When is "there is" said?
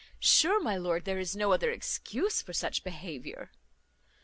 1.05-1.35